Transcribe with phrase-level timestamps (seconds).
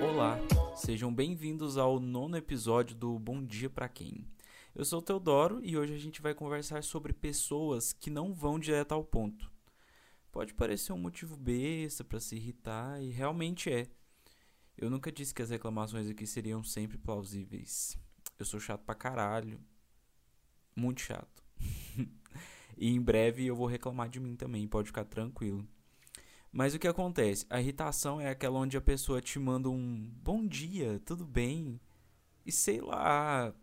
[0.00, 0.38] Olá,
[0.76, 4.24] sejam bem-vindos ao nono episódio do Bom Dia Pra Quem.
[4.72, 8.56] Eu sou o Teodoro e hoje a gente vai conversar sobre pessoas que não vão
[8.56, 9.50] direto ao ponto.
[10.30, 13.88] Pode parecer um motivo besta para se irritar e realmente é.
[14.76, 17.98] Eu nunca disse que as reclamações aqui seriam sempre plausíveis.
[18.38, 19.60] Eu sou chato pra caralho.
[20.74, 21.42] Muito chato.
[22.76, 25.66] e em breve eu vou reclamar de mim também, pode ficar tranquilo.
[26.50, 27.46] Mas o que acontece?
[27.48, 31.80] A irritação é aquela onde a pessoa te manda um bom dia, tudo bem?
[32.44, 33.54] E sei lá,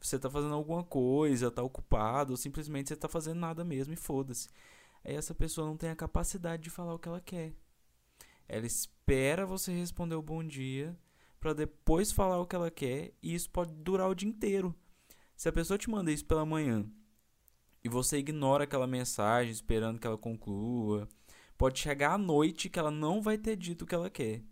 [0.00, 3.96] você tá fazendo alguma coisa, tá ocupado, ou simplesmente você tá fazendo nada mesmo e
[3.96, 4.48] foda-se.
[5.04, 7.52] Aí essa pessoa não tem a capacidade de falar o que ela quer.
[8.48, 10.98] Ela espera você responder o bom dia
[11.38, 14.74] para depois falar o que ela quer e isso pode durar o dia inteiro.
[15.40, 16.84] Se a pessoa te manda isso pela manhã
[17.82, 21.08] e você ignora aquela mensagem esperando que ela conclua,
[21.56, 24.42] pode chegar à noite que ela não vai ter dito o que ela quer.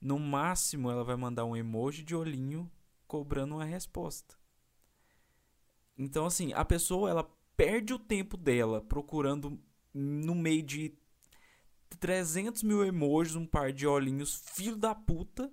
[0.00, 2.70] No máximo, ela vai mandar um emoji de olhinho
[3.08, 4.36] cobrando uma resposta.
[5.98, 9.60] Então, assim, a pessoa ela perde o tempo dela procurando
[9.92, 10.96] no meio de
[11.98, 15.52] 300 mil emojis, um par de olhinhos, filho da puta,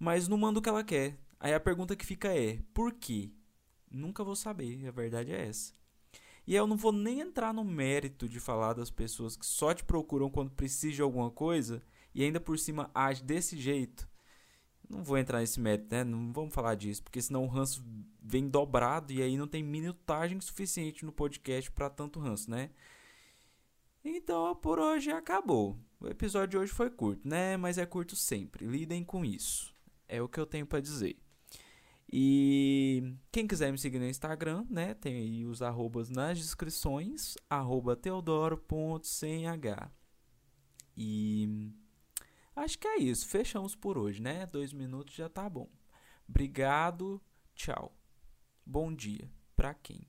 [0.00, 1.16] mas não manda o que ela quer.
[1.38, 3.30] Aí a pergunta que fica é: por quê?
[3.92, 5.72] Nunca vou saber, a verdade é essa.
[6.46, 9.84] E eu não vou nem entrar no mérito de falar das pessoas que só te
[9.84, 11.82] procuram quando precisa de alguma coisa
[12.14, 14.08] e ainda por cima age desse jeito.
[14.88, 16.04] Não vou entrar nesse mérito, né?
[16.04, 17.84] Não vamos falar disso, porque senão o ranço
[18.20, 22.70] vem dobrado e aí não tem minutagem suficiente no podcast para tanto ranço, né?
[24.04, 25.78] Então por hoje acabou.
[26.00, 27.56] O episódio de hoje foi curto, né?
[27.56, 28.66] Mas é curto sempre.
[28.66, 29.72] Lidem com isso.
[30.08, 31.16] É o que eu tenho para dizer.
[32.12, 34.92] E quem quiser me seguir no Instagram, né?
[34.92, 37.38] Tem aí os arrobas nas descrições.
[37.48, 39.08] Arroba teodoro.ch
[40.94, 41.72] E
[42.54, 43.26] acho que é isso.
[43.26, 44.44] Fechamos por hoje, né?
[44.44, 45.70] Dois minutos já tá bom.
[46.28, 47.18] Obrigado.
[47.54, 47.96] Tchau.
[48.66, 49.30] Bom dia.
[49.56, 50.06] Pra quem?